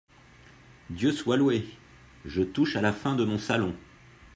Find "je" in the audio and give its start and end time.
2.25-2.41